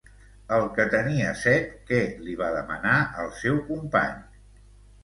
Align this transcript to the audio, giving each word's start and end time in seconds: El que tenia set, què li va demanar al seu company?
El 0.55 0.63
que 0.77 0.85
tenia 0.93 1.35
set, 1.43 1.69
què 1.91 2.01
li 2.25 2.35
va 2.43 2.51
demanar 2.59 2.99
al 3.27 3.31
seu 3.45 3.63
company? 3.71 4.19